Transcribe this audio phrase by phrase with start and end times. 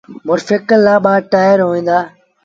[0.25, 2.01] موٽر سآئيٚڪل رآٻآ ٽآئير اوهيݩ۔